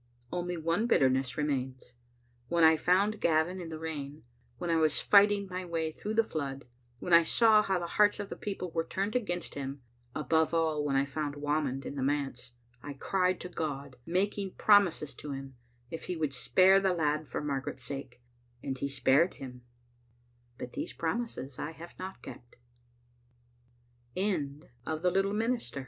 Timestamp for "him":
9.53-9.83, 15.33-15.55, 19.35-19.61